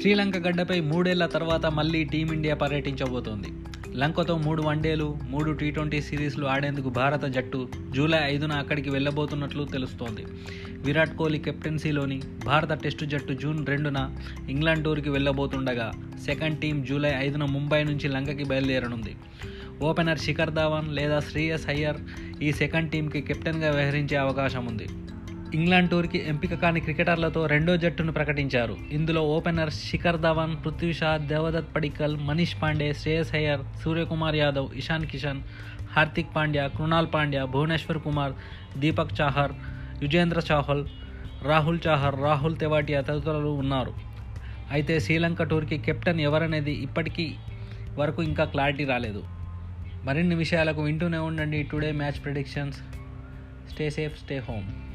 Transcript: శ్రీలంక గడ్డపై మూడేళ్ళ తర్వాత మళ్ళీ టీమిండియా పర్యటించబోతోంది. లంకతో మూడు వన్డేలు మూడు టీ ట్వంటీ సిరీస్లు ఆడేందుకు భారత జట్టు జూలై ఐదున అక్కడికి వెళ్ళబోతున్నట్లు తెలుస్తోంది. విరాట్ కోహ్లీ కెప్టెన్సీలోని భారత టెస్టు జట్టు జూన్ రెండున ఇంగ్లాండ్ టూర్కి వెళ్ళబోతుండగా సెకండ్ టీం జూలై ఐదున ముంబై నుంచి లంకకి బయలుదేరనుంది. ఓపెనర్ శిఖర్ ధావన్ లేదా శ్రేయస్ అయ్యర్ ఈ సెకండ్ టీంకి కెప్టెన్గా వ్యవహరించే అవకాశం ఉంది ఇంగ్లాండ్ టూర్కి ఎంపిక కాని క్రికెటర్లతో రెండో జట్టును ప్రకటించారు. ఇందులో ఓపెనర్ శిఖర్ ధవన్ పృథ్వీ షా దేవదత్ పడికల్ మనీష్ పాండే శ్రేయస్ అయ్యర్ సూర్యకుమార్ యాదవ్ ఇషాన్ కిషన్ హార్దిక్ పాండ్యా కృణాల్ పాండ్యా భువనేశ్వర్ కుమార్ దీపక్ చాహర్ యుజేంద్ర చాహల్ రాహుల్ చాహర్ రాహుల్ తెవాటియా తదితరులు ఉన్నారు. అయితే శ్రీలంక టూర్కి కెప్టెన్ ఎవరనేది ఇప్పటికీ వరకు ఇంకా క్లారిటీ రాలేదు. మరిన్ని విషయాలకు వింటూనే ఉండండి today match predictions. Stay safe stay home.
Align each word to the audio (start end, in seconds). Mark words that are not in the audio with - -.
శ్రీలంక 0.00 0.36
గడ్డపై 0.36 0.80
మూడేళ్ళ 0.80 1.26
తర్వాత 1.26 1.66
మళ్ళీ 1.66 2.04
టీమిండియా 2.04 2.54
పర్యటించబోతోంది. 2.54 3.48
లంకతో 3.96 4.36
మూడు 4.36 4.62
వన్డేలు 4.62 5.16
మూడు 5.28 5.50
టీ 5.52 5.70
ట్వంటీ 5.70 6.00
సిరీస్లు 6.00 6.46
ఆడేందుకు 6.46 6.88
భారత 6.88 7.24
జట్టు 7.24 7.68
జూలై 7.96 8.20
ఐదున 8.24 8.52
అక్కడికి 8.52 8.90
వెళ్ళబోతున్నట్లు 8.90 9.64
తెలుస్తోంది. 9.64 10.24
విరాట్ 10.84 11.16
కోహ్లీ 11.16 11.38
కెప్టెన్సీలోని 11.38 12.22
భారత 12.46 12.72
టెస్టు 12.72 13.04
జట్టు 13.04 13.32
జూన్ 13.32 13.66
రెండున 13.66 13.98
ఇంగ్లాండ్ 14.48 14.84
టూర్కి 14.84 15.10
వెళ్ళబోతుండగా 15.10 15.88
సెకండ్ 16.24 16.58
టీం 16.58 16.84
జూలై 16.84 17.12
ఐదున 17.18 17.44
ముంబై 17.44 17.84
నుంచి 17.84 18.08
లంకకి 18.08 18.44
బయలుదేరనుంది. 18.44 19.16
ఓపెనర్ 19.82 20.18
శిఖర్ 20.18 20.50
ధావన్ 20.50 20.88
లేదా 20.94 21.20
శ్రేయస్ 21.20 21.68
అయ్యర్ 21.68 22.00
ఈ 22.42 22.52
సెకండ్ 22.52 22.90
టీంకి 22.90 23.20
కెప్టెన్గా 23.20 23.70
వ్యవహరించే 23.70 24.16
అవకాశం 24.16 24.66
ఉంది 24.66 24.88
ఇంగ్లాండ్ 25.54 25.90
టూర్కి 25.90 26.28
ఎంపిక 26.28 26.54
కాని 26.54 26.80
క్రికెటర్లతో 26.80 27.46
రెండో 27.46 27.76
జట్టును 27.76 28.12
ప్రకటించారు. 28.12 28.76
ఇందులో 28.90 29.22
ఓపెనర్ 29.22 29.70
శిఖర్ 29.70 30.20
ధవన్ 30.20 30.56
పృథ్వీ 30.64 30.92
షా 30.92 31.16
దేవదత్ 31.16 31.76
పడికల్ 31.76 32.16
మనీష్ 32.16 32.62
పాండే 32.62 32.92
శ్రేయస్ 32.92 33.34
అయ్యర్ 33.34 33.60
సూర్యకుమార్ 33.82 34.36
యాదవ్ 34.36 34.68
ఇషాన్ 34.76 35.06
కిషన్ 35.06 35.42
హార్దిక్ 35.92 36.36
పాండ్యా 36.36 36.66
కృణాల్ 36.66 37.06
పాండ్యా 37.14 37.44
భువనేశ్వర్ 37.44 37.98
కుమార్ 37.98 38.32
దీపక్ 38.78 39.20
చాహర్ 39.20 39.52
యుజేంద్ర 40.02 40.42
చాహల్ 40.52 40.84
రాహుల్ 41.42 41.78
చాహర్ 41.86 42.20
రాహుల్ 42.22 42.56
తెవాటియా 42.56 43.00
తదితరులు 43.00 43.48
ఉన్నారు. 43.48 43.94
అయితే 44.70 45.00
శ్రీలంక 45.00 45.42
టూర్కి 45.42 45.78
కెప్టెన్ 45.78 46.20
ఎవరనేది 46.20 46.72
ఇప్పటికీ 46.72 47.34
వరకు 47.98 48.22
ఇంకా 48.22 48.44
క్లారిటీ 48.44 48.84
రాలేదు. 48.84 49.24
మరిన్ని 50.04 50.34
విషయాలకు 50.34 50.82
వింటూనే 50.82 51.18
ఉండండి 51.18 51.62
today 51.62 51.92
match 51.92 52.24
predictions. 52.24 52.78
Stay 53.72 53.90
safe 53.90 54.18
stay 54.18 54.38
home. 54.38 54.87